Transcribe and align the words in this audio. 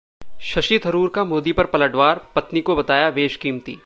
शशि 0.43 0.79
थरूर 0.85 1.09
का 1.15 1.23
मोदी 1.23 1.51
पर 1.51 1.65
पलटवार, 1.65 2.21
पत्नी 2.35 2.61
को 2.61 2.75
बताया 2.75 3.09
बेशकीमती 3.11 3.77